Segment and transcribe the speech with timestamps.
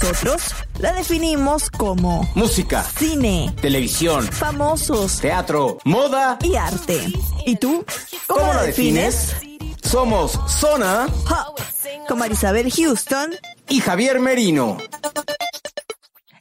[0.00, 0.42] Nosotros
[0.78, 6.38] la definimos como Música, cine, televisión, famosos teatro, moda.
[6.42, 7.12] y arte.
[7.44, 7.84] ¿Y tú?
[8.26, 9.36] ¿Cómo, lo defines?
[9.82, 11.60] Somos Zona Pop,
[12.08, 13.34] con Marisabel Houston,
[13.68, 14.78] y Javier Merino.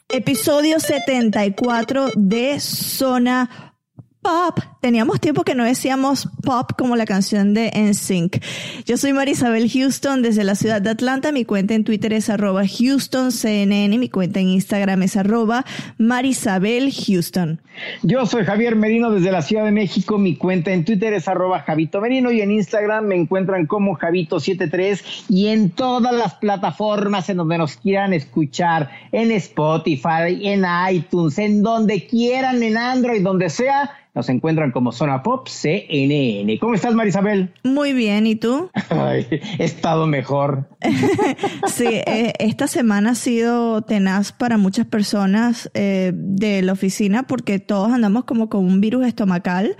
[0.07, 3.70] episodio 74 de Zona
[4.21, 4.59] Pop.
[4.81, 8.37] Teníamos tiempo que no decíamos pop como la canción de NSYNC.
[8.85, 11.31] Yo soy Marisabel Houston desde la ciudad de Atlanta.
[11.31, 13.99] Mi cuenta en Twitter es arroba HoustonCNN.
[13.99, 15.65] Mi cuenta en Instagram es arroba
[15.97, 17.61] Marisabel Houston.
[18.03, 20.17] Yo soy Javier Merino desde la Ciudad de México.
[20.17, 25.25] Mi cuenta en Twitter es arroba Javito Merino y en Instagram me encuentran como Javito73
[25.29, 31.63] y en todas las plataformas en donde nos quieran escuchar, en Spotify, en iTunes, en
[31.63, 36.59] donde quieran, en Android, donde sea, nos encuentran como Zona Pop CNN.
[36.59, 37.53] ¿Cómo estás, Marisabel?
[37.63, 38.69] Muy bien, ¿y tú?
[38.89, 39.25] Ay,
[39.57, 40.69] he estado mejor.
[41.67, 47.59] Sí, eh, esta semana ha sido tenaz para muchas personas eh, de la oficina porque
[47.59, 49.77] todos andamos como con un virus estomacal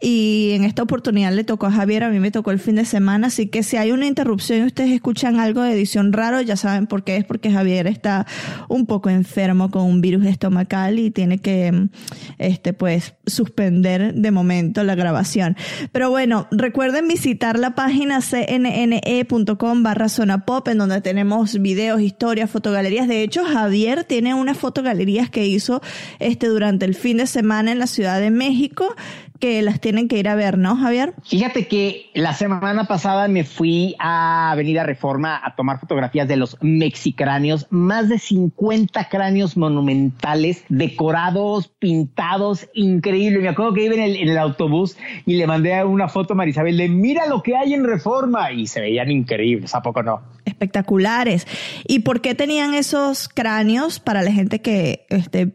[0.00, 2.84] y en esta oportunidad le tocó a Javier, a mí me tocó el fin de
[2.84, 6.56] semana, así que si hay una interrupción y ustedes escuchan algo de edición raro, ya
[6.56, 8.26] saben por qué es, porque Javier está
[8.68, 11.88] un poco enfermo con un virus estomacal y tiene que, mm,
[12.38, 15.56] este, pues, suspender de momento la grabación.
[15.92, 22.50] Pero bueno, recuerden visitar la página cnne.com barra zona pop en donde tenemos videos, historias,
[22.50, 23.08] fotogalerías.
[23.08, 25.80] De hecho, Javier tiene unas fotogalerías que hizo
[26.18, 28.94] este durante el fin de semana en la Ciudad de México
[29.40, 31.14] que las tienen que ir a ver, ¿no, Javier?
[31.24, 36.56] Fíjate que la semana pasada me fui a Avenida Reforma a tomar fotografías de los
[36.60, 43.40] mexicráneos, más de 50 cráneos monumentales, decorados, pintados, increíble.
[43.40, 44.96] Me acuerdo que iba en el, en el autobús
[45.26, 48.66] y le mandé una foto a Marisabel de mira lo que hay en Reforma y
[48.66, 50.20] se veían increíbles, ¿a poco no?
[50.44, 51.46] Espectaculares.
[51.86, 55.52] ¿Y por qué tenían esos cráneos para la gente que este,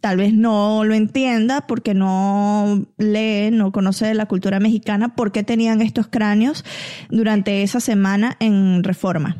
[0.00, 5.32] tal vez no lo entienda porque no lee, no conoce de la cultura mexicana, por
[5.32, 6.64] qué tenían estos cráneos
[7.10, 9.36] durante esa semana en Reforma.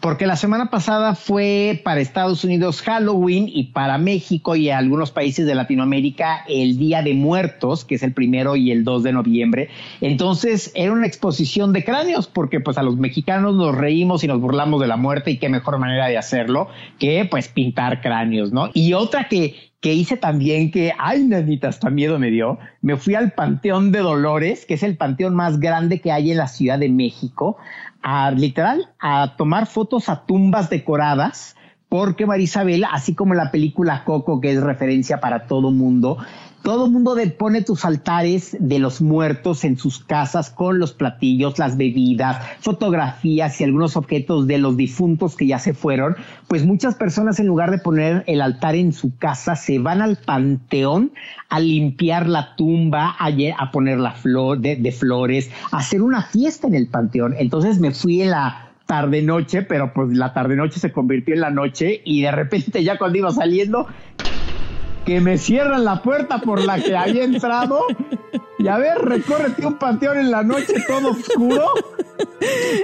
[0.00, 5.46] Porque la semana pasada fue para Estados Unidos Halloween y para México y algunos países
[5.46, 9.68] de Latinoamérica el Día de Muertos, que es el primero y el 2 de noviembre.
[10.00, 14.40] Entonces era una exposición de cráneos, porque pues a los mexicanos nos reímos y nos
[14.40, 16.68] burlamos de la muerte y qué mejor manera de hacerlo
[16.98, 18.70] que pues pintar cráneos, ¿no?
[18.72, 22.58] Y otra que que hice también que, ay, nanita, hasta miedo me dio.
[22.82, 26.36] Me fui al Panteón de Dolores, que es el panteón más grande que hay en
[26.36, 27.56] la Ciudad de México,
[28.02, 31.56] a literal, a tomar fotos a tumbas decoradas,
[31.88, 36.18] porque Marisabel, así como la película Coco, que es referencia para todo mundo,
[36.62, 41.58] todo el mundo pone tus altares de los muertos en sus casas con los platillos,
[41.58, 46.16] las bebidas, fotografías y algunos objetos de los difuntos que ya se fueron.
[46.48, 50.16] Pues muchas personas en lugar de poner el altar en su casa se van al
[50.16, 51.12] panteón
[51.48, 56.66] a limpiar la tumba, a, poner la flor de, de flores, a hacer una fiesta
[56.66, 57.34] en el panteón.
[57.38, 61.40] Entonces me fui en la tarde noche, pero pues la tarde noche se convirtió en
[61.40, 63.86] la noche y de repente ya cuando iba saliendo
[65.04, 67.86] que me cierran la puerta por la que había entrado
[68.58, 71.64] y a ver, recórrete un panteón en la noche todo oscuro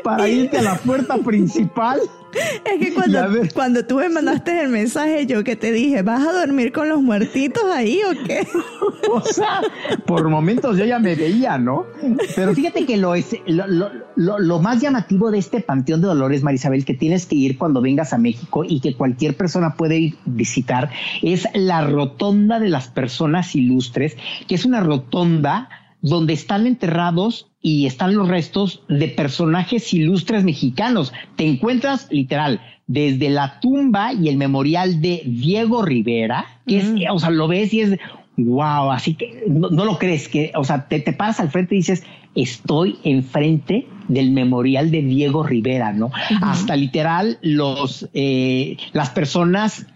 [0.02, 2.00] para irte a la puerta principal.
[2.64, 3.20] Es que cuando,
[3.54, 7.00] cuando tú me mandaste el mensaje, yo que te dije, ¿vas a dormir con los
[7.02, 8.46] muertitos ahí o qué?
[9.10, 9.60] o sea,
[10.06, 11.86] por momentos yo ya me veía, ¿no?
[12.34, 16.42] Pero fíjate que lo, es, lo, lo, lo, más llamativo de este Panteón de Dolores,
[16.42, 20.16] Marisabel, que tienes que ir cuando vengas a México y que cualquier persona puede ir
[20.24, 20.90] visitar,
[21.22, 24.16] es la rotonda de las personas ilustres,
[24.48, 25.68] que es una rotonda
[26.02, 31.12] donde están enterrados y están los restos de personajes ilustres mexicanos.
[31.34, 37.18] Te encuentras literal desde la tumba y el memorial de Diego Rivera, que es, o
[37.18, 37.98] sea, lo ves y es
[38.36, 41.78] wow, así que no, lo crees, que, o sea, te, te paras al frente y
[41.78, 42.04] dices,
[42.36, 46.12] estoy enfrente del memorial de Diego Rivera, ¿no?
[46.42, 49.86] Hasta literal los, eh, las personas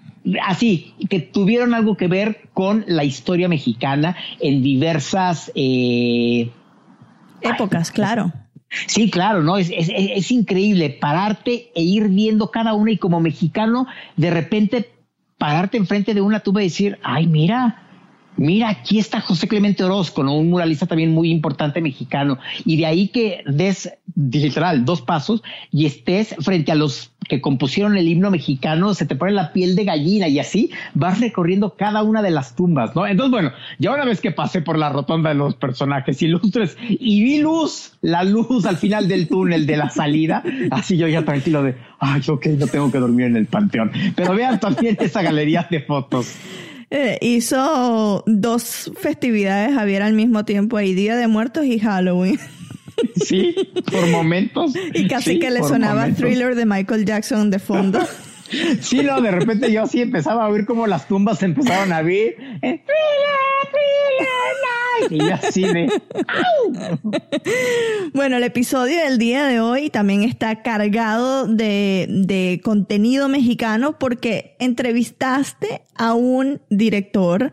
[0.45, 6.51] así, que tuvieron algo que ver con la historia mexicana en diversas eh,
[7.43, 8.33] épocas, claro.
[8.87, 9.59] Sí, claro, ¿no?
[9.59, 14.91] Es, es, es, increíble pararte e ir viendo cada una y como mexicano, de repente
[15.39, 17.90] pararte enfrente de una tumba y decir, ay, mira,
[18.37, 20.37] mira, aquí está José Clemente Orozco, ¿no?
[20.37, 25.87] un muralista también muy importante mexicano, y de ahí que des literal dos pasos y
[25.87, 29.85] estés frente a los que compusieron el himno mexicano, se te pone la piel de
[29.85, 33.07] gallina y así vas recorriendo cada una de las tumbas, ¿no?
[33.07, 37.23] Entonces, bueno, ya una vez que pasé por la rotonda de los personajes ilustres y
[37.23, 40.43] vi luz, la luz al final del túnel de la salida,
[40.73, 43.93] así yo ya tranquilo de, ay, ok, no tengo que dormir en el panteón.
[44.17, 46.35] Pero vean también esa galería de fotos.
[46.91, 52.39] Eh, hizo dos festividades, Javier, al mismo tiempo, ahí Día de Muertos y Halloween.
[53.25, 53.55] Sí,
[53.91, 54.73] por momentos.
[54.95, 58.01] Y casi que le sonaba thriller de Michael Jackson de fondo.
[58.81, 61.99] Sí, no, de repente yo sí empezaba a oír como las tumbas se empezaron a
[61.99, 62.35] abrir.
[62.63, 62.83] Eh,
[65.09, 65.65] y así
[68.13, 74.57] Bueno, el episodio del día de hoy también está cargado de, de contenido mexicano porque
[74.59, 77.53] entrevistaste a un director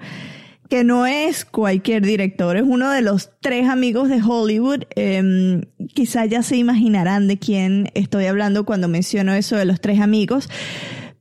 [0.69, 4.83] que no es cualquier director, es uno de los tres amigos de Hollywood.
[4.95, 9.99] Eh, quizá ya se imaginarán de quién estoy hablando cuando menciono eso de los tres
[9.99, 10.49] amigos.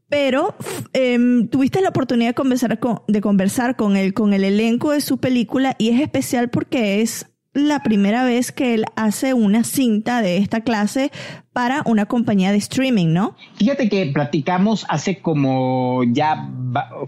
[0.08, 0.54] Pero
[0.92, 5.00] em, tuviste la oportunidad de conversar, con, de conversar con él, con el elenco de
[5.00, 7.26] su película, y es especial porque es
[7.56, 11.10] la primera vez que él hace una cinta de esta clase
[11.52, 13.34] para una compañía de streaming, ¿no?
[13.54, 16.50] Fíjate que platicamos hace como ya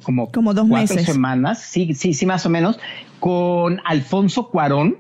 [0.03, 1.13] como, como dos cuatro meses.
[1.13, 2.81] semanas, sí, sí, sí, más o menos,
[3.21, 4.97] con Alfonso Cuarón,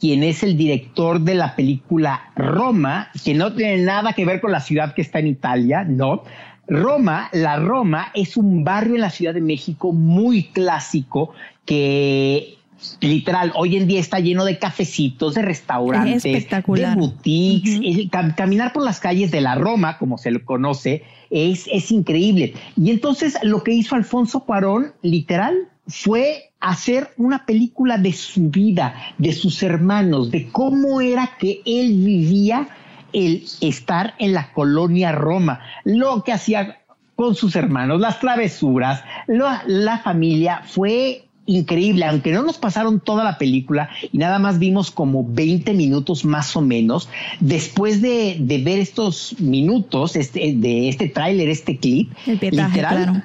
[0.00, 4.50] quien es el director de la película Roma, que no tiene nada que ver con
[4.50, 6.22] la ciudad que está en Italia, no.
[6.66, 11.32] Roma, la Roma es un barrio en la Ciudad de México muy clásico
[11.66, 12.56] que
[13.00, 18.08] literal, hoy en día está lleno de cafecitos, de restaurantes, de boutiques.
[18.36, 22.54] caminar por las calles de la Roma, como se lo conoce, es, es increíble.
[22.76, 28.94] Y entonces lo que hizo Alfonso Cuarón, literal, fue hacer una película de su vida,
[29.18, 32.68] de sus hermanos, de cómo era que él vivía
[33.12, 36.80] el estar en la colonia Roma, lo que hacía
[37.16, 43.38] con sus hermanos, las travesuras, la familia, fue increíble, aunque no nos pasaron toda la
[43.38, 47.08] película y nada más vimos como 20 minutos más o menos,
[47.40, 53.24] después de, ver estos minutos este, de este tráiler, este clip, literal,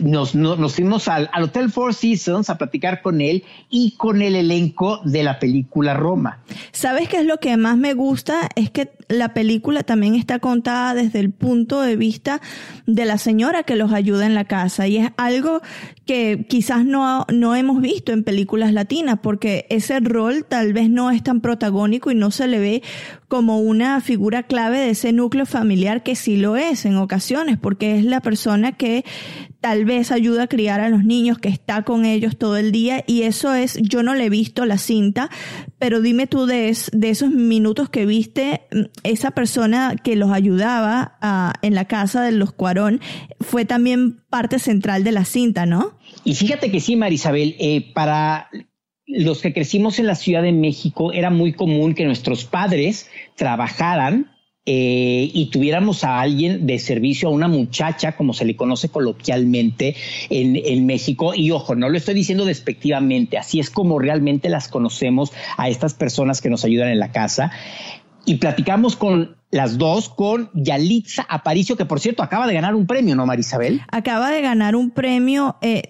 [0.00, 4.34] nos, nos, fuimos al, al, Hotel Four Seasons a platicar con él y con el
[4.34, 6.40] elenco de la película Roma.
[6.72, 8.48] ¿Sabes qué es lo que más me gusta?
[8.56, 12.40] Es que la película también está contada desde el punto de vista
[12.86, 14.86] de la señora que los ayuda en la casa.
[14.88, 15.60] Y es algo
[16.04, 21.10] que quizás no, no hemos visto en películas latinas porque ese rol tal vez no
[21.10, 22.82] es tan protagónico y no se le ve
[23.28, 27.98] como una figura clave de ese núcleo familiar que sí lo es en ocasiones porque
[27.98, 29.04] es la persona que
[29.60, 33.02] tal vez ayuda a criar a los niños, que está con ellos todo el día
[33.06, 35.28] y eso es, yo no le he visto la cinta,
[35.78, 41.18] pero dime tú de, de esos minutos que viste, mm, esa persona que los ayudaba
[41.20, 43.00] ah, en la casa de los Cuarón
[43.40, 45.98] fue también parte central de la cinta, ¿no?
[46.24, 48.48] Y fíjate que sí, Marisabel, eh, para
[49.06, 54.32] los que crecimos en la Ciudad de México era muy común que nuestros padres trabajaran
[54.68, 59.94] eh, y tuviéramos a alguien de servicio, a una muchacha, como se le conoce coloquialmente
[60.28, 61.34] en, en, México.
[61.36, 65.94] Y ojo, no lo estoy diciendo despectivamente, así es como realmente las conocemos a estas
[65.94, 67.52] personas que nos ayudan en la casa.
[68.24, 72.88] Y platicamos con las dos, con Yalitza Aparicio, que por cierto acaba de ganar un
[72.88, 73.82] premio, ¿no, Marisabel?
[73.92, 75.58] Acaba de ganar un premio.
[75.62, 75.82] Eh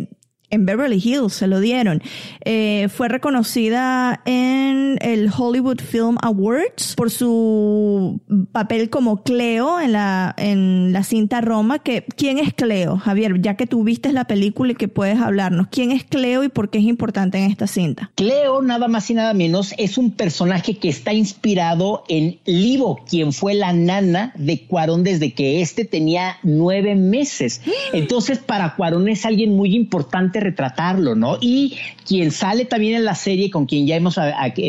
[0.50, 2.02] en Beverly Hills se lo dieron.
[2.44, 8.20] Eh, fue reconocida en el Hollywood Film Awards por su
[8.52, 11.80] papel como Cleo en la, en la cinta Roma.
[11.80, 13.40] Que, ¿Quién es Cleo, Javier?
[13.40, 15.68] Ya que tú viste la película y que puedes hablarnos.
[15.70, 18.10] ¿Quién es Cleo y por qué es importante en esta cinta?
[18.14, 23.32] Cleo, nada más y nada menos, es un personaje que está inspirado en Livo, quien
[23.32, 27.60] fue la nana de Cuarón desde que éste tenía nueve meses.
[27.92, 31.38] Entonces, para Cuarón es alguien muy importante importante retratarlo, ¿no?
[31.40, 31.76] Y
[32.06, 34.18] quien sale también en la serie, con quien ya hemos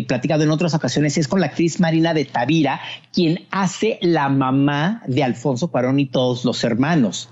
[0.07, 2.79] platicado en otras ocasiones, es con la actriz Marina de Tavira,
[3.13, 7.29] quien hace la mamá de Alfonso Cuarón y todos los hermanos.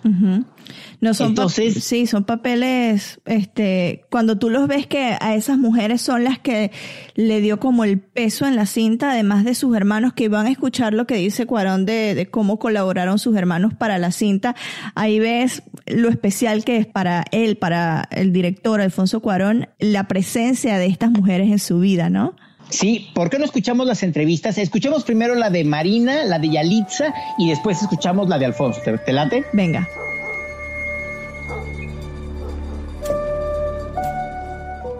[1.01, 6.01] No son Entonces, sí, son papeles, este, cuando tú los ves que a esas mujeres
[6.01, 6.72] son las que
[7.13, 10.50] le dio como el peso en la cinta, además de sus hermanos que iban a
[10.50, 14.56] escuchar lo que dice Cuarón de, de cómo colaboraron sus hermanos para la cinta,
[14.96, 20.77] ahí ves lo especial que es para él, para el director Alfonso Cuarón, la presencia
[20.77, 22.36] de estas mujeres en su vida, ¿no?
[22.70, 24.58] Sí, ¿por qué no escuchamos las entrevistas?
[24.58, 28.82] Escuchemos primero la de Marina, la de Yalitza y después escuchamos la de Alfonso.
[28.84, 29.46] te late?
[29.53, 29.88] Venga.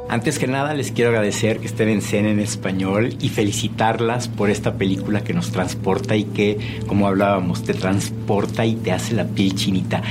[0.08, 4.50] Antes que nada les quiero agradecer que estén en escena en español y felicitarlas por
[4.52, 9.26] esta película que nos transporta y que, como hablábamos, te transporta y te hace la
[9.26, 10.04] piel chinita.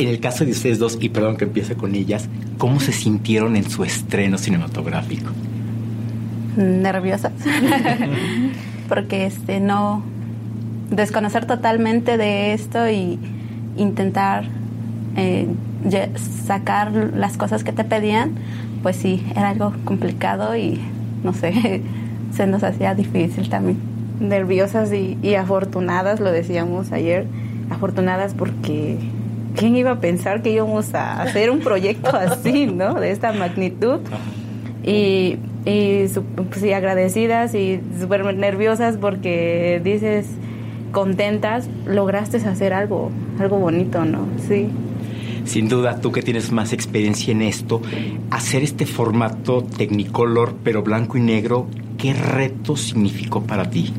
[0.00, 2.28] En el caso de ustedes dos, y perdón que empiece con ellas,
[2.58, 5.30] ¿cómo se sintieron en su estreno cinematográfico?
[6.56, 7.32] Nerviosas,
[8.88, 10.02] porque este no
[10.90, 13.18] desconocer totalmente de esto y
[13.76, 14.44] intentar
[15.16, 15.46] eh,
[16.46, 18.34] sacar las cosas que te pedían
[18.82, 20.80] pues sí, era algo complicado y
[21.22, 21.82] no sé,
[22.34, 23.78] se nos hacía difícil también.
[24.20, 27.26] Nerviosas y, afortunadas, lo decíamos ayer,
[27.70, 28.98] afortunadas porque
[29.56, 32.94] ¿quién iba a pensar que íbamos a hacer un proyecto así, ¿no?
[32.94, 34.00] De esta magnitud.
[34.82, 40.26] Y, y pues, sí, agradecidas y súper nerviosas porque dices,
[40.92, 44.26] contentas, lograste hacer algo, algo bonito, ¿no?
[44.48, 44.68] Sí
[45.44, 47.82] sin duda tú que tienes más experiencia en esto,
[48.30, 51.66] hacer este formato Technicolor pero blanco y negro,
[51.98, 53.92] ¿qué reto significó para ti?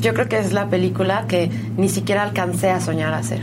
[0.00, 3.40] Yo creo que es la película que ni siquiera alcancé a soñar hacer.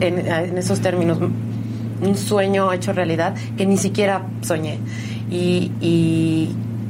[0.00, 4.78] En, esos términos, un sueño hecho realidad que ni siquiera soñé.
[5.30, 5.70] y,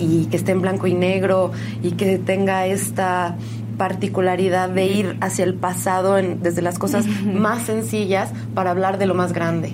[0.00, 1.52] y que esté en blanco y negro
[1.82, 3.36] y que tenga esta
[3.80, 9.14] particularidad de ir hacia el pasado desde las cosas más sencillas para hablar de lo
[9.14, 9.72] más grande.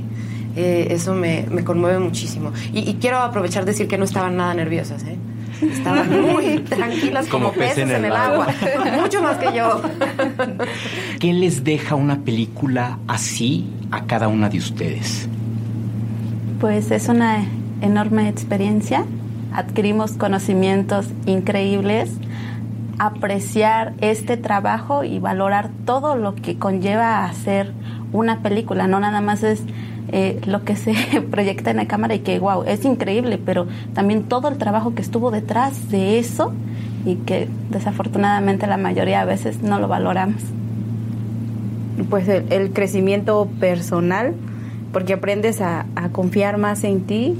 [0.54, 2.52] Eh, eso me, conmueve muchísimo.
[2.72, 5.02] Y, quiero aprovechar de decir que no estaban nada nerviosas.
[5.04, 5.16] ¿eh?
[5.62, 8.48] Estaban muy tranquilas como, peces, en, el, agua.
[9.00, 9.82] Mucho más que yo.
[11.20, 15.28] ¿Qué les deja una película así a cada una de ustedes?
[16.60, 17.44] Pues es una
[17.80, 19.04] enorme experiencia.
[19.52, 22.10] Adquirimos conocimientos increíbles
[22.98, 27.72] apreciar este trabajo y valorar todo lo que conlleva hacer
[28.12, 29.62] una película, no nada más es
[30.12, 30.94] eh, lo que se
[31.30, 35.02] proyecta en la cámara y que, wow, es increíble, pero también todo el trabajo que
[35.02, 36.52] estuvo detrás de eso
[37.04, 40.42] y que desafortunadamente la mayoría de veces no lo valoramos.
[42.10, 44.34] Pues el, crecimiento personal,
[44.92, 47.34] porque aprendes a, a confiar más en ti,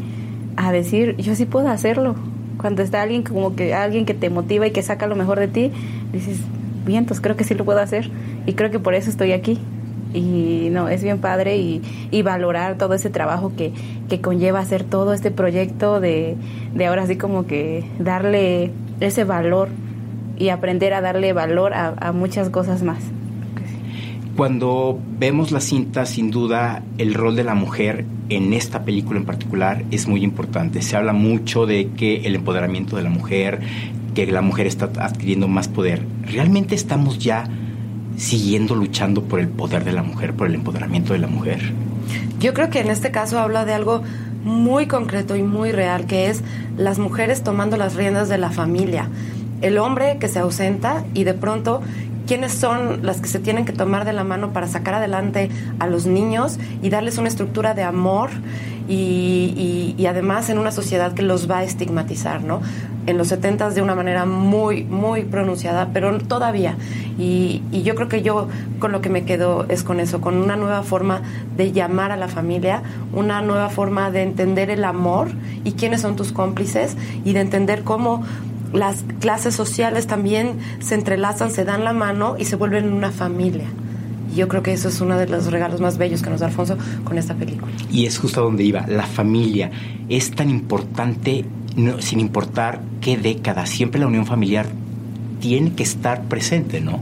[0.57, 2.15] a decir, yo sí puedo hacerlo,
[2.57, 5.49] cuando está alguien como que alguien que te motiva y que saca lo mejor de
[5.49, 5.73] ti,
[6.13, 6.39] dices,
[6.87, 8.11] bien, pues creo que sí lo puedo hacer
[8.47, 9.61] y creo que por eso estoy aquí.
[10.17, 11.83] Y no, es bien padre y,
[12.23, 13.73] valorar todo ese trabajo que,
[14.21, 16.37] conlleva hacer todo este proyecto de,
[16.75, 19.69] de ahora sí como que darle ese valor
[20.39, 22.99] y aprender a darle valor a, a muchas cosas más.
[24.37, 29.25] Cuando vemos la cinta, sin duda, el rol de la mujer en esta película en
[29.25, 30.83] particular es muy importante.
[30.83, 33.61] Se habla mucho de que el empoderamiento de la mujer,
[34.15, 36.03] que la mujer está adquiriendo más poder.
[36.23, 37.49] ¿Realmente estamos ya
[38.17, 41.73] siguiendo luchando por el poder de la mujer, por el empoderamiento de la mujer?
[42.39, 44.03] Yo creo que en este caso habla de algo
[44.45, 46.43] muy concreto y muy real, que es
[46.77, 49.09] las mujeres tomando las riendas de la familia.
[49.61, 51.81] El hombre que se ausenta y de pronto
[52.27, 55.87] quiénes son las que se tienen que tomar de la mano para sacar adelante a
[55.87, 58.31] los niños y darles una estructura de amor
[58.89, 62.61] y, además en una sociedad que los va a estigmatizar, ¿no?
[63.07, 66.77] En los 70 de una manera muy, muy pronunciada, pero todavía.
[67.19, 70.37] Y, y yo creo que yo con lo que me quedo es con eso, con
[70.37, 71.23] una nueva forma
[71.57, 75.29] de llamar a la familia, una nueva forma de entender el amor
[75.65, 78.23] y quiénes son tus cómplices y de entender cómo
[78.73, 83.67] las clases sociales también se entrelazan, se dan la mano y se vuelven una familia.
[84.37, 86.77] Yo creo que eso es uno de los regalos más bellos que nos da Alfonso
[87.05, 87.73] con esta película.
[87.91, 89.71] Y es justo a donde iba, la familia.
[90.11, 91.47] Es tan importante,
[92.01, 94.67] sin importar qué década, siempre la unión familiar
[95.41, 97.01] tiene que estar presente, ¿no?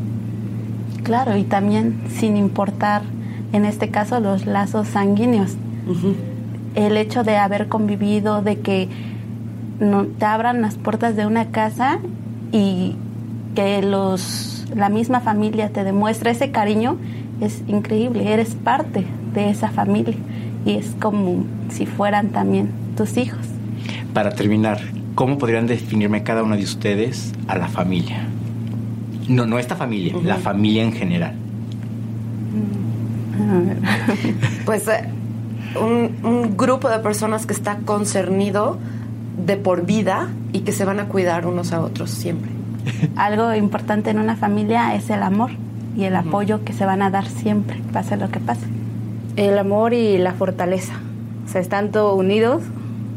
[1.03, 3.03] Claro, y también sin importar,
[3.53, 5.57] en este caso, los lazos sanguíneos.
[6.77, 8.89] El hecho de haber convivido, de que
[9.81, 11.99] no, te abran las puertas de una casa
[12.53, 12.95] y
[13.55, 16.97] que los la misma familia te demuestre ese cariño
[17.45, 20.17] es increíble, eres parte de esa familia
[20.65, 23.41] y es como si fueran también tus hijos.
[24.13, 24.81] Para terminar,
[25.15, 28.27] ¿cómo podrían definirme cada uno de ustedes a la familia?
[29.29, 31.35] No, no esta familia, la familia en general.
[34.65, 35.09] Pues eh,
[35.79, 38.79] un, un grupo de personas que está concernido
[39.45, 42.51] de por vida y que se van a cuidar unos a otros siempre.
[43.17, 45.51] Algo importante en una familia es el amor
[45.97, 48.67] y el apoyo que se van a dar siempre, pase lo que pase.
[49.37, 50.95] El amor y la fortaleza.
[51.47, 52.63] O sea, estando unidos,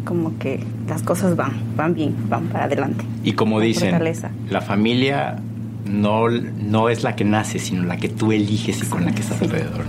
[0.06, 3.04] como que las cosas van, van bien, van para adelante.
[3.24, 4.32] Y como La dicen, fortaleza.
[4.50, 5.38] la familia
[5.86, 9.22] no, no es la que nace, sino la que tú eliges y con la que
[9.22, 9.86] estás alrededor.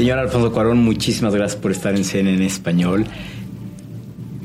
[0.00, 3.04] Señor Alfonso Cuarón, muchísimas gracias por estar en Cena en Español.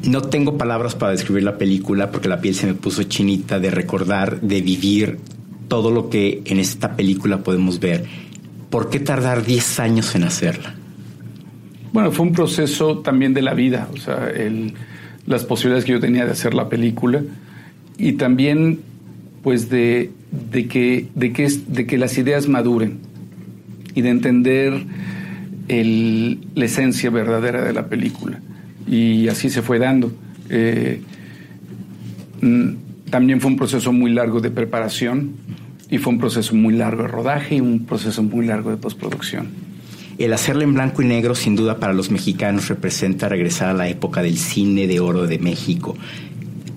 [0.03, 3.71] No tengo palabras para describir la película porque la piel se me puso chinita de
[3.71, 5.17] recordar, de vivir
[5.69, 8.03] todo lo que en esta película podemos ver.
[8.69, 10.75] ¿Por qué tardar 10 años en hacerla?
[11.93, 14.29] Bueno, fue un proceso también de la vida, o sea,
[15.25, 17.21] las posibilidades que yo tenía de hacer la película
[17.97, 18.81] y también,
[19.41, 20.11] pues, de,
[20.51, 22.99] que, de, que, de que las ideas maduren
[23.93, 24.85] y de entender
[25.67, 28.39] el- la esencia verdadera de la película.
[28.87, 30.11] Y así se fue dando.
[30.49, 31.01] Eh,
[33.09, 35.31] también fue un proceso muy largo de preparación
[35.89, 39.47] y fue un proceso muy largo de rodaje y un proceso muy largo de postproducción.
[40.17, 43.89] El hacerla en blanco y negro, sin duda, para los mexicanos representa regresar a la
[43.89, 45.95] época del cine de oro de México.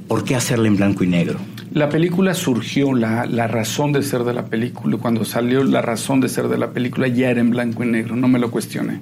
[0.09, 1.38] ¿Por qué hacerla en blanco y negro?
[1.78, 6.20] La película surgió, la, la razón de ser de la película, cuando salió la razón
[6.20, 8.99] de ser de la película ya era en blanco y negro, no me lo cuestioné.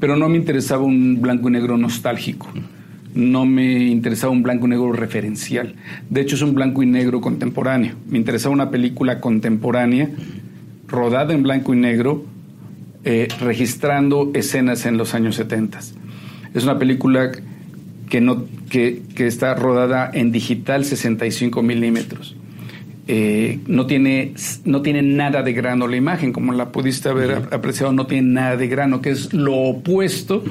[0.00, 2.48] Pero no me interesaba un blanco y negro nostálgico,
[3.14, 5.76] no me interesaba un blanco y negro referencial.
[6.10, 7.94] De hecho es un blanco y negro contemporáneo.
[8.08, 10.10] Me interesaba una película contemporánea,
[10.88, 12.24] rodada en blanco y negro,
[13.04, 15.78] eh, registrando escenas en los años 70.
[16.54, 17.30] Es una película
[18.08, 22.36] que, no, que, que está rodada en digital 65 milímetros.
[23.06, 24.32] Eh, no, tiene,
[24.64, 28.30] no tiene nada de grano la imagen, como la pudiste haber ap- apreciado, no tiene
[28.32, 30.42] nada de grano, que es lo opuesto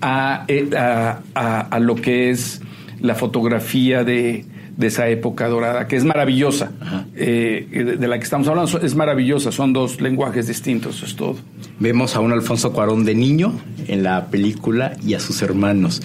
[0.00, 2.60] a, eh, a- a- a lo que es
[3.00, 4.44] la fotografía de,
[4.76, 6.72] de esa época dorada, que es maravillosa,
[7.14, 11.14] eh, de, de la que estamos hablando, es maravillosa, son dos lenguajes distintos, eso es
[11.14, 11.36] todo.
[11.78, 13.52] Vemos a un Alfonso Cuarón de niño
[13.86, 16.02] en la película y a sus hermanos.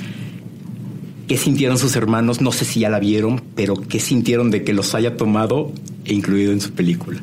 [1.30, 2.42] ¿Qué sintieron sus hermanos?
[2.42, 5.72] No sé si ya la vieron, pero ¿qué sintieron de que los haya tomado
[6.04, 7.20] e incluido en su película?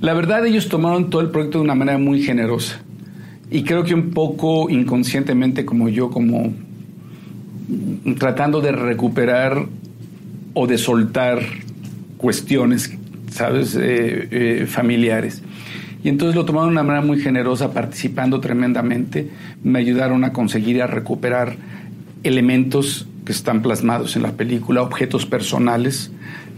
[0.00, 2.82] La verdad, ellos tomaron todo el proyecto de una manera muy generosa.
[3.52, 6.52] Y creo que un poco inconscientemente, como yo, como
[8.18, 9.66] tratando de recuperar
[10.54, 11.38] o de soltar
[12.16, 12.92] cuestiones,
[13.30, 15.44] ¿sabes?, Eh, eh, familiares.
[16.02, 19.30] Y entonces lo tomaron de una manera muy generosa, participando tremendamente.
[19.62, 21.54] Me ayudaron a conseguir a recuperar
[22.24, 26.10] elementos que están plasmados en la película, objetos personales,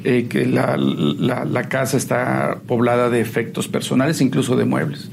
[0.04, 5.08] eh, que la, la- la casa está poblada de efectos personales, incluso de muebles.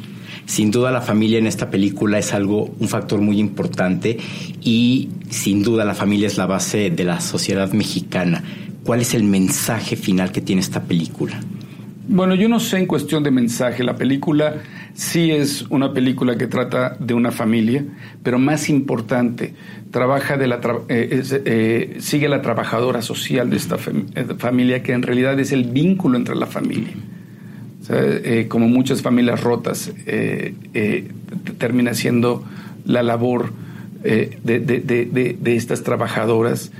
[0.45, 4.17] Sin duda la familia en esta película es algo, un factor muy importante
[4.61, 8.43] y sin duda la familia es la base de la sociedad mexicana.
[8.83, 11.39] ¿Cuál es el mensaje final que tiene esta película?
[12.05, 13.83] Bueno, yo no sé en cuestión de mensaje.
[13.83, 14.55] La película
[14.93, 17.83] sí es una película que trata de una familia,
[18.21, 19.53] pero más importante,
[19.91, 23.75] trabaja de la eh, eh, sigue la trabajadora social de esta
[24.15, 26.93] eh, familia, que en realidad es el vínculo entre la familia.
[27.89, 29.91] Eh, como muchas familias rotas,
[31.57, 32.43] termina siendo
[32.85, 33.51] la labor
[34.03, 36.71] de, de- de- de- estas trabajadoras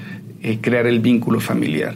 [0.62, 1.96] crear el vínculo familiar.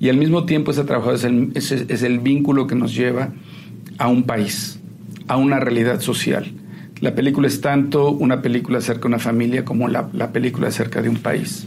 [0.00, 1.52] Y al mismo tiempo esa trabajadora es el,
[1.88, 3.30] es el vínculo que nos lleva
[3.98, 4.78] a un país,
[5.26, 6.52] a una realidad social.
[7.00, 11.02] La película es tanto una película acerca de una familia como la, la película acerca
[11.02, 11.66] de un país.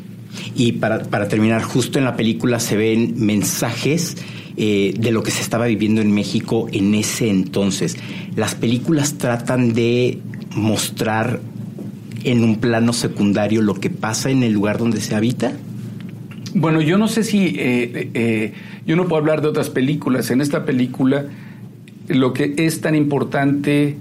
[0.55, 4.17] Y para, para terminar, justo en la película se ven mensajes
[4.57, 7.97] eh, de lo que se estaba viviendo en México en ese entonces.
[8.35, 10.19] Las películas tratan de
[10.55, 11.39] mostrar
[12.23, 15.53] en un plano secundario lo que pasa en el lugar donde se habita.
[16.53, 18.53] Bueno, yo no sé si eh, eh,
[18.85, 20.31] yo no puedo hablar de otras películas.
[20.31, 21.25] En esta película
[22.07, 23.95] lo que es tan importante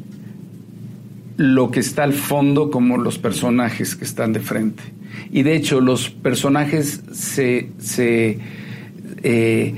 [1.37, 4.83] lo que está al fondo como los personajes que están de frente.
[5.33, 8.39] Y de hecho los personajes se, se,
[9.23, 9.75] eh,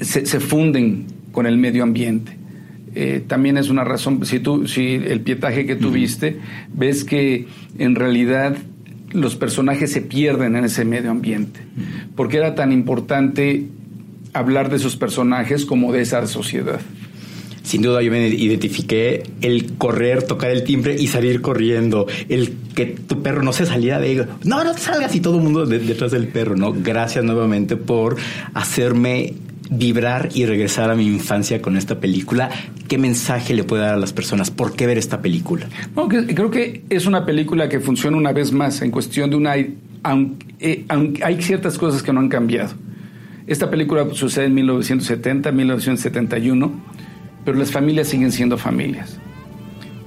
[0.00, 2.42] se, se funden con el medio ambiente.
[2.94, 6.36] Eh, también es una razón, si tú, si el pietaje que tuviste,
[6.74, 7.46] ves que
[7.78, 8.56] en realidad
[9.12, 11.60] los personajes se pierden en ese medio ambiente.
[12.16, 13.68] Porque era tan importante
[14.32, 16.80] hablar de esos personajes como de esa sociedad.
[17.62, 22.06] Sin duda yo me identifiqué el correr, tocar el timbre y salir corriendo.
[22.28, 24.26] El que tu perro no se saliera de...
[24.44, 26.72] No, no te salgas y todo el mundo detrás del perro, ¿no?
[26.72, 28.16] Gracias nuevamente por
[28.52, 29.34] hacerme
[29.76, 32.50] vibrar y regresar a mi infancia con esta película.
[32.88, 34.50] ¿Qué mensaje le puede dar a las personas?
[34.50, 35.66] ¿Por qué ver esta película?
[36.08, 39.54] creo que es una película que funciona una vez más en cuestión de una...
[40.04, 42.72] Aunque, aunque hay ciertas cosas que no han cambiado.
[43.46, 46.92] Esta película sucede en 1970, 1971
[47.44, 49.18] pero las familias siguen siendo familias.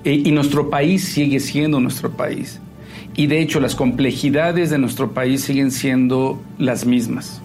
[0.03, 2.59] E, y nuestro país sigue siendo nuestro país.
[3.15, 7.41] Y de hecho las complejidades de nuestro país siguen siendo las mismas.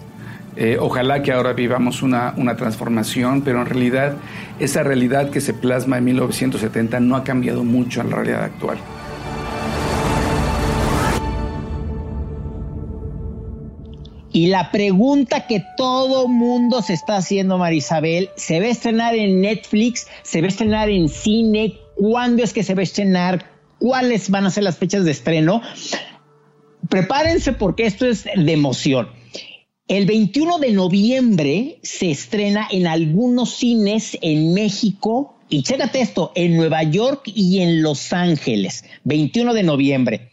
[0.55, 4.15] Eh, ojalá que ahora vivamos una, una, transformación, pero en realidad
[4.59, 8.77] esa realidad que se plasma en 1970 no ha cambiado mucho en la realidad actual.
[14.33, 19.41] Y la pregunta que todo mundo se está haciendo, Marisabel, ¿se va a estrenar en
[19.41, 20.07] Netflix?
[20.23, 21.79] ¿Se va a estrenar en cine?
[21.95, 23.45] ¿Cuándo es que se va a estrenar?
[23.77, 25.61] ¿Cuáles van a ser las fechas de estreno?
[26.87, 29.09] Prepárense porque esto es de emoción.
[29.87, 36.55] El 21 de noviembre se estrena en algunos cines en México y chécate esto, en
[36.55, 40.29] Nueva York y en Los Ángeles, 21 de noviembre.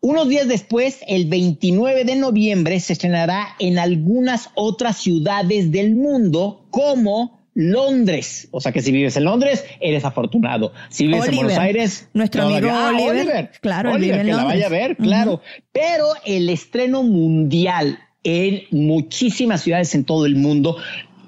[0.00, 6.66] Unos días después, el 29 de noviembre, se estrenará en algunas otras ciudades del mundo
[6.70, 8.48] como Londres.
[8.50, 10.72] O sea que si vives en Londres, eres afortunado.
[10.88, 14.70] Si vives en Buenos Aires, nuestro amigo ah, Oliver, Claro, Oliver, que la vaya a
[14.70, 15.40] ver, claro.
[15.72, 20.76] Pero el estreno mundial en muchísimas ciudades en todo el mundo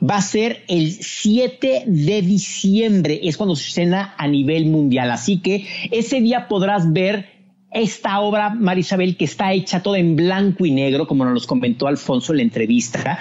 [0.03, 3.21] va a ser el 7 de diciembre.
[3.23, 5.11] Es cuando se a nivel mundial.
[5.11, 10.67] Así que ese día podrás ver esta obra, Marisabel, que está hecha toda en blanco
[10.67, 13.21] y negro, como nos comentó Alfonso en la entrevista.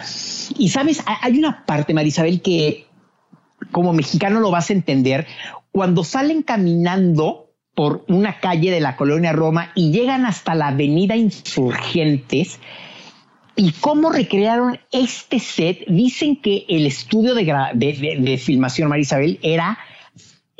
[0.57, 2.85] Y sabes, hay una parte, Marisabel, que
[3.71, 5.27] como mexicano lo vas a entender,
[5.71, 11.15] cuando salen caminando por una calle de la colonia Roma y llegan hasta la avenida
[11.15, 12.59] Insurgentes,
[13.59, 17.43] y cómo recrearon este set, dicen que el estudio de,
[17.73, 19.77] de, de filmación, Marisabel, era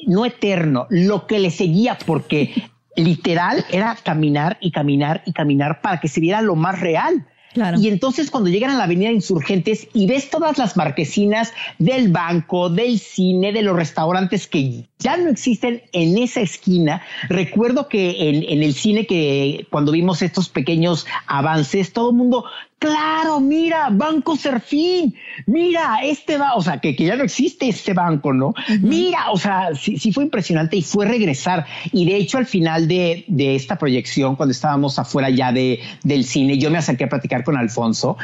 [0.05, 6.01] no eterno, lo que le seguía, porque literal era caminar y caminar y caminar para
[6.01, 7.25] que se viera lo más real.
[7.79, 12.69] Y entonces cuando llegan a la avenida Insurgentes y ves todas las marquesinas del banco,
[12.69, 18.43] del cine, de los restaurantes que ya no existen en esa esquina, recuerdo que en,
[18.43, 22.45] en el cine que cuando vimos estos pequeños avances, todo el mundo
[22.79, 25.13] claro, mira, Banco Serfín,
[25.45, 28.53] mira, este va, o sea, que, que ya no existe este banco, ¿no?
[28.81, 31.65] Mira, o sea, sí, sí, fue impresionante y fue regresar.
[31.91, 36.23] Y de hecho, al final de, de esta proyección, cuando estábamos afuera ya de, del
[36.23, 38.17] cine, yo me acerqué a platicar con Alfonso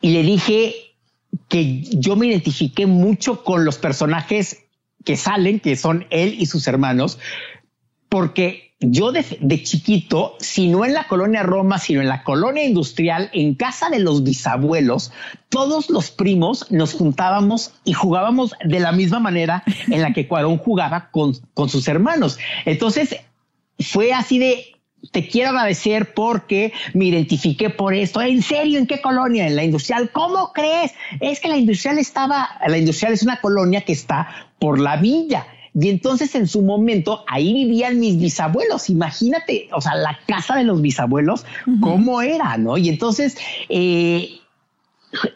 [0.00, 0.74] y le dije
[1.48, 4.64] que yo me identifiqué mucho con los personajes
[5.04, 7.18] que salen, que son él y sus hermanos,
[8.08, 13.28] porque yo de, chiquito, si no en la colonia Roma, sino en la colonia industrial,
[13.34, 15.12] en casa de los bisabuelos,
[15.50, 20.56] todos los primos nos juntábamos y jugábamos de la misma manera en la que Cuarón
[20.56, 22.38] jugaba con, con sus hermanos.
[22.64, 23.16] Entonces,
[23.78, 24.80] fue así de,
[25.12, 28.22] te quiero agradecer porque me identifiqué por esto.
[28.22, 28.78] ¿En serio?
[28.78, 29.46] ¿En qué colonia?
[29.46, 30.10] En la industrial.
[30.10, 30.92] ¿Cómo crees?
[31.20, 35.46] Es que la industrial estaba, la industrial es una colonia que está por la villa.
[35.74, 38.90] Y entonces en su momento ahí vivían mis bisabuelos.
[38.90, 41.44] Imagínate, o sea, la casa de los bisabuelos,
[41.80, 42.76] cómo era, ¿no?
[42.76, 43.36] Y entonces,
[43.68, 44.40] eh,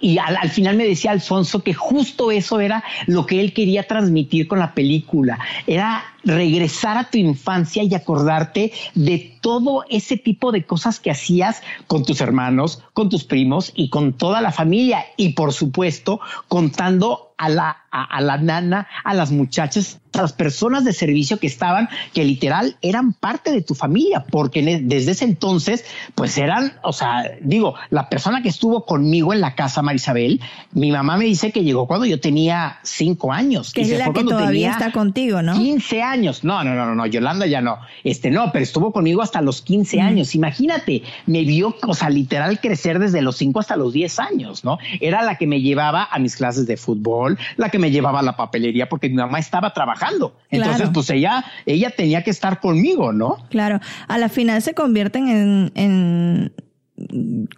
[0.00, 4.46] y al, final me decía Alfonso que justo eso era lo que él quería transmitir
[4.46, 5.38] con la película.
[5.66, 11.62] Era regresar a tu infancia y acordarte de todo ese tipo de cosas que hacías
[11.87, 15.04] con tus hermanos, con tus primos y con toda la familia.
[15.16, 20.84] Y por supuesto, contando a la, a, la nana, a las muchachas, a las personas
[20.84, 25.24] de servicio que estaban, que literal eran parte de tu familia, porque e, desde ese
[25.24, 25.84] entonces,
[26.14, 30.40] pues eran, o sea, digo, la persona que estuvo conmigo en la casa, Marisabel,
[30.72, 33.72] mi mamá me dice que llegó cuando yo tenía cinco años.
[33.72, 35.54] Que es la que todavía está contigo, ¿no?
[35.54, 36.13] 15 años.
[36.14, 37.79] No, no, no, no, Yolanda ya no.
[38.05, 40.35] Este, no, pero estuvo conmigo hasta los 15 años.
[40.35, 44.79] Imagínate, me vio, o sea, literal crecer desde los 5 hasta los 10 años, ¿no?
[45.00, 48.22] Era la que me llevaba a mis clases de fútbol la que me llevaba a
[48.22, 50.37] la papelería porque mi mamá estaba trabajando.
[50.50, 53.38] Entonces, pues ella, ella tenía que estar conmigo, ¿no?
[53.50, 53.81] Claro.
[54.09, 56.53] A la final se convierten en, en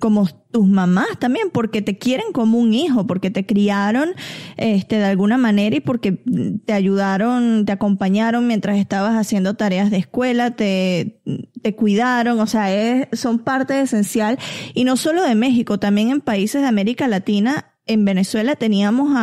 [0.01, 4.11] como tus mamás también, porque te quieren como un hijo, porque te criaron
[4.57, 6.13] este, de alguna manera y porque
[6.65, 11.21] te ayudaron, te acompañaron mientras estabas haciendo tareas de escuela, te,
[11.61, 14.39] te cuidaron, o sea, es, son parte esencial
[14.73, 19.17] y no solo de México, también en países de América Latina en Venezuela teníamos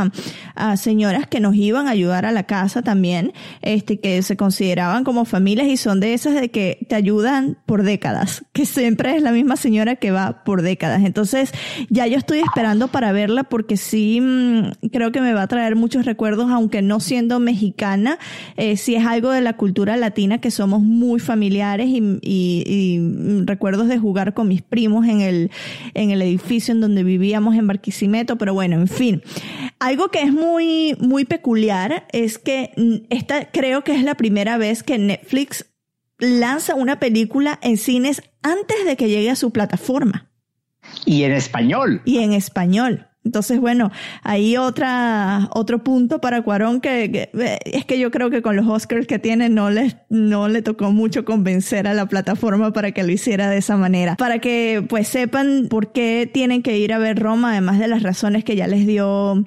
[0.56, 5.04] a, señoras que nos iban a ayudar a la casa también, este, que se consideraban
[5.04, 9.22] como familias y son de esas de que te ayudan por décadas, que siempre es
[9.22, 11.04] la misma señora que va por décadas.
[11.04, 11.52] Entonces,
[11.90, 15.76] ya yo estoy esperando para verla porque sí mm, creo que me va a traer
[15.76, 18.18] muchos recuerdos, aunque no siendo mexicana,
[18.56, 23.44] eh, sí es algo de la cultura latina que somos muy familiares y, y, y
[23.46, 25.52] recuerdos de jugar con mis primos en el,
[25.94, 29.24] en el edificio en donde vivíamos en Barquisimeto, pero bueno, en fin.
[29.80, 32.72] Algo que es muy, muy peculiar es que
[33.10, 35.66] esta creo que es la primera vez que Netflix
[36.20, 40.30] lanza una película en cines antes de que llegue a su plataforma.
[41.06, 42.02] Y en español.
[42.06, 43.08] Y en español.
[43.26, 48.42] Entonces, bueno, ahí otra, otro punto para Cuarón que, que, es que yo creo que
[48.42, 52.74] con los Oscars que tiene no le, no le tocó mucho convencer a la plataforma
[52.74, 54.16] para que lo hiciera de esa manera.
[54.18, 58.04] Para que pues sepan por qué tienen que ir a ver Roma, además de las
[58.04, 59.46] razones que ya les dio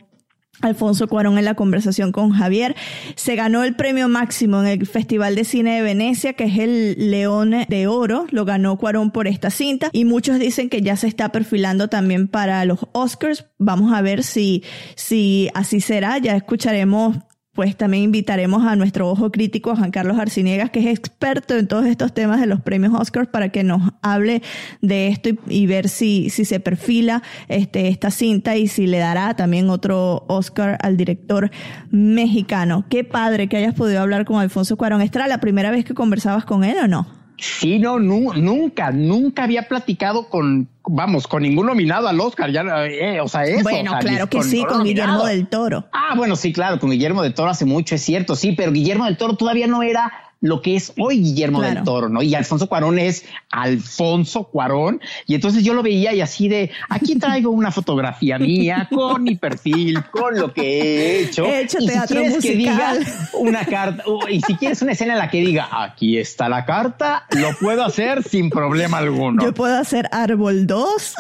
[0.61, 2.75] Alfonso Cuarón en la conversación con Javier.
[3.15, 7.11] Se ganó el premio máximo en el Festival de Cine de Venecia, que es el
[7.11, 8.27] León de Oro.
[8.31, 9.91] Lo ganó Cuarón por esta cinta.
[9.93, 13.47] Y muchos dicen que ya se está perfilando también para los Oscars.
[13.59, 14.63] Vamos a ver si,
[14.95, 16.19] si así será.
[16.19, 17.17] Ya escucharemos
[17.57, 21.87] pues también invitaremos a nuestro ojo crítico, Juan Carlos Arciniegas, que es experto en todos
[21.87, 24.43] estos temas de los premios Oscars, para que nos hable
[24.81, 29.35] de esto y, ver si, si se perfila este, esta cinta y si le dará
[29.35, 31.51] también otro Oscar al director
[31.91, 32.85] mexicano.
[32.89, 35.03] Qué padre que hayas podido hablar con Alfonso Cuarón.
[35.03, 37.16] ¿Esta la primera vez que conversabas con él o no?
[37.39, 43.21] Sí, no, nunca, nunca había platicado con, vamos, con ningún nominado al Oscar, ya, eh,
[43.21, 43.63] o sea, eso.
[43.63, 45.37] Bueno, o sea, claro que sí, con Guillermo nominado.
[45.37, 45.85] del Toro.
[45.93, 49.05] Ah, bueno, sí, claro, con Guillermo del Toro hace mucho, es cierto, sí, pero Guillermo
[49.05, 51.75] del Toro todavía no era lo que es hoy Guillermo Claro.
[51.75, 52.23] del Toro, ¿no?
[52.23, 55.01] Y Alfonso Cuarón es Alfonso Cuarón.
[55.27, 59.37] Y entonces yo lo veía y así de, aquí traigo una fotografía mía con mi
[59.37, 61.45] perfil, con lo que he hecho.
[61.45, 63.15] He hecho y teatro si quieres que diga musical.
[63.41, 67.27] una carta, y si quieres una escena en la que diga, aquí está la carta,
[67.31, 69.43] lo puedo hacer sin problema alguno.
[69.45, 71.15] Yo puedo hacer Árbol 2.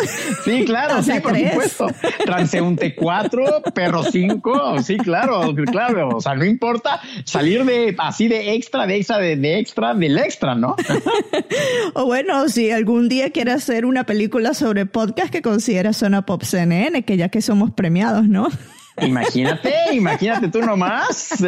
[0.44, 1.50] Sí, claro, sí, por tres.
[1.52, 1.86] supuesto.
[2.24, 6.08] Transeúnte 4, perro 5, sí, claro, claro.
[6.16, 10.54] O sea, no importa salir de así de extra, de extra, de, extra, del extra,
[10.54, 10.76] ¿no?
[11.94, 16.42] O bueno, si algún día quiere hacer una película sobre podcast que considera Zona Pop
[16.42, 18.48] CNN, que ya que somos premiados, ¿no?
[19.02, 21.34] Imagínate, imagínate tú nomás.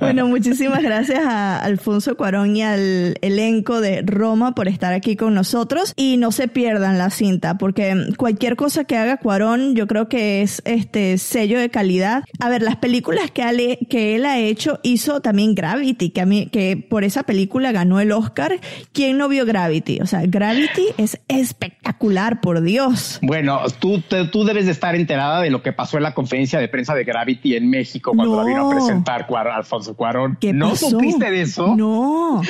[0.00, 5.34] Bueno, muchísimas gracias a Alfonso Cuarón y al elenco de Roma por estar aquí con
[5.34, 10.08] nosotros y no se pierdan la cinta porque cualquier cosa que haga Cuarón yo creo
[10.08, 12.24] que es este sello de calidad.
[12.40, 16.26] A ver, las películas que, ale- que él ha hecho hizo también Gravity, que a
[16.26, 18.58] mí que por esa película ganó el Oscar.
[18.92, 20.00] ¿Quién no vio Gravity?
[20.00, 23.18] O sea, Gravity es espectacular, por Dios.
[23.22, 26.58] Bueno, tú, te- tú debes de estar enterada de lo que pasó en la conferencia
[26.58, 28.42] de prensa de Gravity en México cuando No.
[28.42, 30.38] la vino a presentar Cuar- Alfonso Cuarón.
[30.40, 30.90] ¿Qué ¿No pasó?
[30.90, 31.74] supiste de eso?
[31.76, 32.42] No.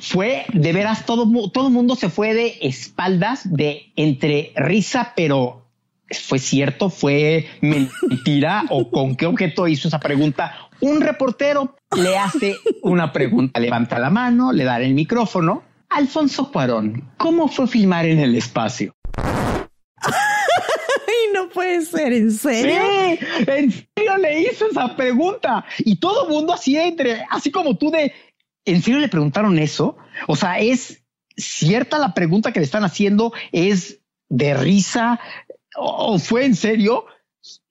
[0.00, 5.12] fue de veras todo mu- todo el mundo se fue de espaldas de entre risa
[5.16, 5.66] pero
[6.10, 12.56] fue cierto fue mentira o con qué objeto hizo esa pregunta un reportero le hace
[12.82, 18.18] una pregunta levanta la mano le da el micrófono Alfonso Cuarón cómo fue filmar en
[18.18, 18.92] el espacio
[21.52, 22.80] puede ser, ¿en serio?
[22.80, 27.90] Sí, en serio le hizo esa pregunta y todo mundo así entre, así como tú
[27.90, 28.12] de,
[28.64, 29.96] ¿en serio le preguntaron eso?
[30.26, 31.02] O sea, es
[31.36, 35.20] cierta la pregunta que le están haciendo, es de risa
[35.76, 37.06] o fue en serio.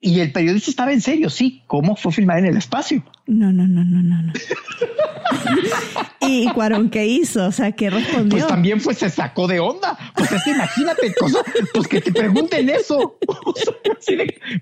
[0.01, 1.63] Y el periodista estaba en serio, sí.
[1.67, 3.03] ¿Cómo fue filmar en el espacio?
[3.27, 4.33] No, no, no, no, no, no.
[6.21, 7.45] ¿Y Cuarón qué hizo?
[7.45, 8.39] O sea, ¿qué respondió?
[8.39, 9.97] Pues también pues se sacó de onda.
[10.15, 11.39] Pues es que imagínate, cosa,
[11.73, 13.17] pues que te pregunten eso.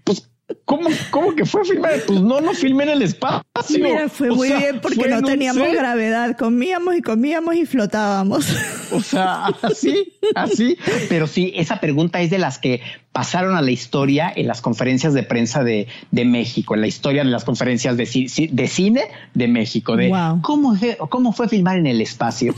[0.03, 0.29] Pues,
[0.65, 1.93] ¿cómo, ¿cómo que fue filmar?
[2.05, 3.43] Pues no, no filmé en el espacio.
[3.69, 6.37] Mira, fue O muy sea, bien porque no teníamos gravedad.
[6.37, 8.47] Comíamos y comíamos y flotábamos.
[8.91, 10.77] O sea, así, así.
[11.09, 12.81] Pero sí, esa pregunta es de las que
[13.11, 17.23] pasaron a la historia en las conferencias de prensa de, de México, en la historia
[17.23, 18.05] de las conferencias de,
[18.51, 19.01] de cine
[19.33, 20.41] de México, de Wow.
[20.41, 22.55] ¿cómo, fue, cómo fue filmar en el espacio.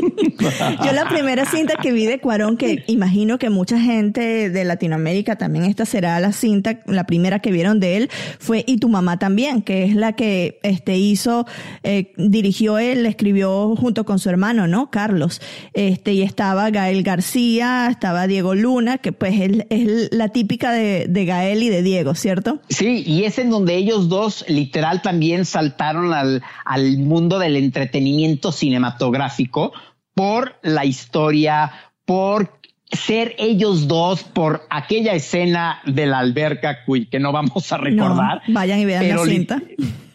[0.84, 5.36] Yo la primera cinta que vi de Cuarón, que imagino que mucha gente de Latinoamérica
[5.36, 9.18] también esta será la cinta, la primera que vieron de él, fue Y tu mamá
[9.18, 11.46] también, que es la que este hizo,
[11.82, 14.90] eh, dirigió él, escribió junto con su hermano, ¿no?
[14.90, 15.40] Carlos.
[15.72, 19.34] Este, y estaba Gael García, estaba Diego Luna, que pues
[19.70, 22.60] es la típica de, de Gael y de Diego, ¿cierto?
[22.68, 28.52] Sí, y es en donde ellos dos literal también saltaron al, al mundo del entretenimiento
[28.52, 29.72] cinematográfico
[30.16, 31.70] por la historia,
[32.06, 32.58] por
[32.90, 36.78] ser ellos dos por aquella escena de la alberca
[37.10, 38.40] que no vamos a recordar.
[38.48, 39.62] vayan y vean la cinta.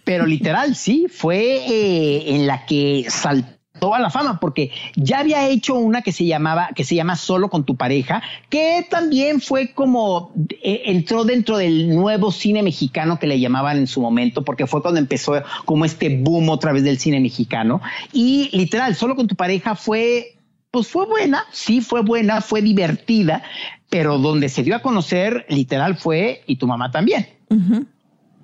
[0.04, 3.61] Pero literal, sí, fue eh, en la que saltó
[3.94, 7.50] a la fama porque ya había hecho una que se llamaba que se llama solo
[7.50, 13.28] con tu pareja que también fue como eh, entró dentro del nuevo cine mexicano que
[13.28, 15.34] le llamaban en su momento porque fue cuando empezó
[15.66, 17.82] como este boom otra vez del cine mexicano
[18.14, 20.36] y literal solo con tu pareja fue
[20.70, 23.44] pues fue buena, sí fue buena, fue divertida,
[23.90, 27.28] pero donde se dio a conocer literal fue y tu mamá también.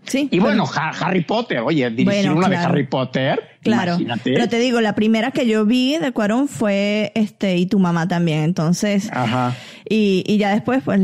[0.08, 0.28] Sí.
[0.32, 3.40] Y bueno, Harry Potter, oye, dirigir una de Harry Potter.
[3.62, 3.98] Claro.
[4.24, 8.08] Pero te digo, la primera que yo vi de Cuarón fue este y tu mamá
[8.08, 8.44] también.
[8.44, 9.54] Entonces, Ajá.
[9.90, 11.02] Y, y ya después, pues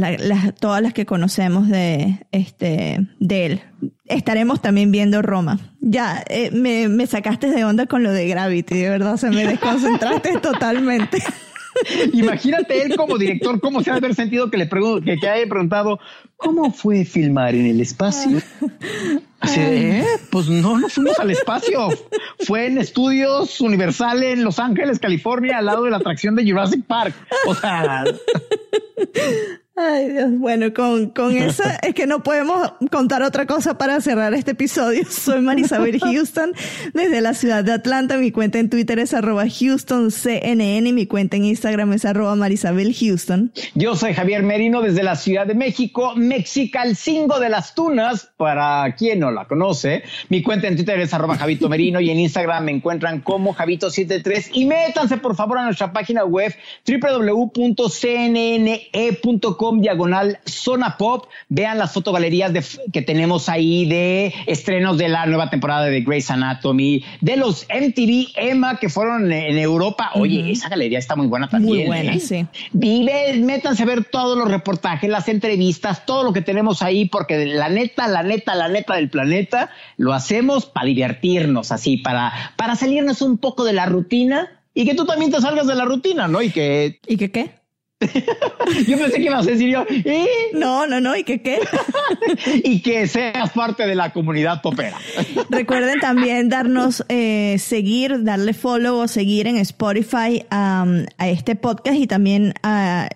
[0.60, 3.62] todas las que conocemos de este de él.
[4.06, 5.60] Estaremos también viendo Roma.
[5.80, 9.46] Ya, eh, me, me sacaste de onda con lo de Gravity, de verdad, se me
[9.46, 11.20] desconcentraste totalmente.
[12.14, 15.48] Imagínate él como director, cómo se ha de haber sentido que le que, que haya
[15.48, 16.00] preguntado
[16.38, 18.40] cómo fue filmar en el espacio.
[19.40, 20.06] Así ¿eh?
[20.32, 21.90] pues no, no fuimos al espacio.
[22.46, 26.86] Fue en estudios Universal en Los Ángeles, California, al lado de la atracción de Jurassic
[26.86, 27.14] Park.
[27.46, 28.06] O sea.
[29.76, 30.30] Ay, Dios.
[30.38, 35.04] Bueno, con, con eso es que no podemos contar otra cosa para cerrar este episodio.
[35.10, 36.54] Soy Marisabel Houston
[36.94, 38.18] desde la ciudad de Atlanta.
[38.18, 42.94] Mi cuenta en Twitter es arroba HoustonCNN y mi cuenta en Instagram es arroba Marisabel
[42.94, 43.52] Houston.
[43.74, 49.22] Yo soy Javier Merino desde la Ciudad de México, Mexicalcingo de las Tunas, para quien
[49.22, 50.04] no la conoce.
[50.30, 54.52] Mi cuenta en Twitter es arroba Javito Merino y en Instagram me encuentran como Javito73
[54.54, 56.54] y métanse por favor a nuestra página web
[56.86, 57.64] www.cnne.com
[59.72, 61.28] diagonal zona pop.
[61.50, 66.30] Vean las fotogalerías de, que tenemos ahí de estrenos de la nueva temporada de Grey's
[66.30, 70.12] Anatomy, de los MTV Emma que fueron en Europa.
[70.16, 71.78] Oye, esa galería está muy buena también.
[71.78, 72.20] Muy buena, ¿eh?
[72.20, 72.46] sí.
[72.72, 77.46] Vive, métanse a ver todos los reportajes, las entrevistas, todo lo que tenemos ahí, porque
[77.46, 82.76] la neta, la neta, la neta del planeta, lo hacemos para divertirnos, así, para, para
[82.76, 86.28] salirnos un poco de la rutina y que tú también te salgas de la rutina,
[86.28, 86.42] ¿no?
[86.42, 87.00] Y que...
[87.08, 87.63] ¿Y que qué?
[88.88, 90.28] yo pensé que ibas a decir yo, ¿y?
[90.58, 91.60] No, no, no, ¿y qué qué?
[92.64, 94.98] y que seas parte de la comunidad popera.
[95.50, 100.86] Recuerden también darnos, eh, seguir, darle follow o seguir en Spotify a
[101.20, 102.54] este podcast y también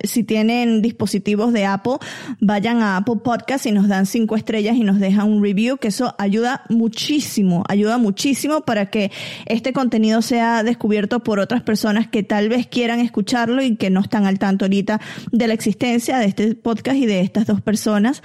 [0.04, 1.97] si tienen dispositivos de Apple,
[2.39, 5.89] vayan a Apple Podcast y nos dan cinco estrellas y nos dejan un review, que
[5.89, 9.12] eso ayuda muchísimo, ayuda muchísimo para que
[9.45, 14.02] este contenido sea descubierto por otras personas que tal vez quieran escucharlo y que no
[14.02, 18.22] están al tanto ahorita de la existencia de este podcast y de estas dos personas.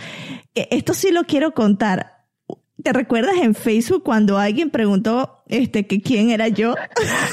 [0.54, 2.26] Eh, esto sí lo quiero contar.
[2.82, 6.74] ¿Te recuerdas en Facebook cuando alguien preguntó este, que quién era yo?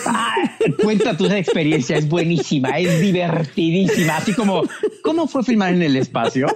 [0.83, 4.63] cuenta tu experiencia, es buenísima, es divertidísima, así como,
[5.03, 6.47] ¿cómo fue filmar en el espacio?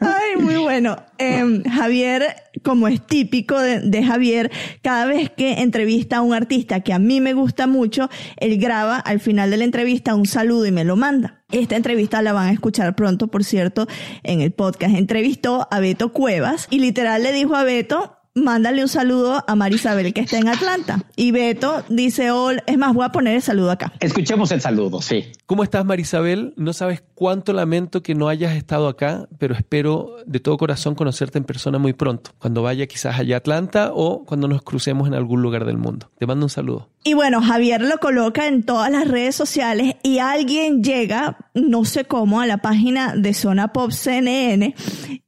[0.00, 0.96] Ay, muy bueno.
[1.18, 4.50] Em, Javier, como es típico de, Javier,
[4.82, 8.96] cada vez que entrevista a un artista que a mí me gusta mucho, él graba
[8.96, 11.42] al final de la entrevista un saludo y me lo manda.
[11.50, 13.86] Esta entrevista la van a escuchar pronto, por cierto,
[14.22, 14.94] en el podcast.
[14.94, 20.12] Entrevistó a Beto Cuevas y literal le dijo a Beto, mándale un saludo a Marisabel
[20.12, 21.04] que está en Atlanta.
[21.16, 23.92] Y Beto dice, hola, es más, voy a poner el saludo acá.
[24.00, 25.26] Escuchemos el saludo, sí.
[25.46, 26.54] ¿Cómo estás Marisabel?
[26.56, 31.38] No sabes cuánto lamento que no hayas estado acá, pero espero de todo corazón conocerte
[31.38, 35.14] en persona muy pronto, cuando vaya quizás allá a Atlanta o cuando nos crucemos en
[35.14, 36.10] algún lugar del mundo.
[36.18, 36.88] Te mando un saludo.
[37.02, 42.04] Y bueno, Javier lo coloca en todas las redes sociales y alguien llega, no sé
[42.04, 44.74] cómo, a la página de Zona Pop CNN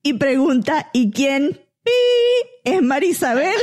[0.03, 1.59] y pregunta, ¿y quién
[2.65, 3.55] es Marisabel.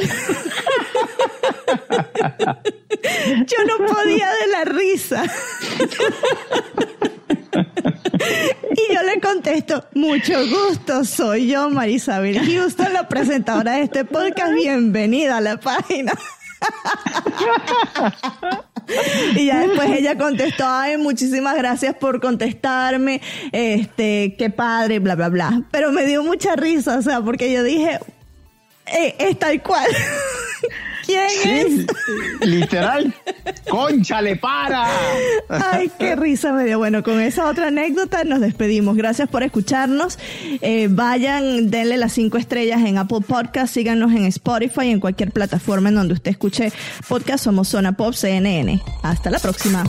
[3.45, 5.23] Yo no podía de la risa.
[8.71, 14.53] Y yo le contesto, mucho gusto, soy yo, Marisabel Houston, la presentadora de este podcast.
[14.53, 16.11] Bienvenida a la página.
[19.35, 25.29] y ya después ella contestó, ay, muchísimas gracias por contestarme, este, qué padre, bla, bla,
[25.29, 25.63] bla.
[25.71, 27.99] Pero me dio mucha risa, o sea, porque yo dije,
[28.93, 29.89] eh, es tal cual.
[31.09, 32.47] ¿Quién es?
[32.47, 33.11] Literal.
[33.67, 34.87] ¡Concha, le para!
[35.49, 36.77] Ay, qué risa me dio.
[36.77, 38.95] Bueno, con esa otra anécdota nos despedimos.
[38.95, 40.19] Gracias por escucharnos.
[40.61, 45.89] Eh, vayan, denle las cinco estrellas en Apple Podcast, síganos en Spotify, en cualquier plataforma
[45.89, 46.71] en donde usted escuche
[47.07, 47.43] podcast.
[47.43, 48.79] Somos Zona Pop CNN.
[49.01, 49.83] Hasta la próxima.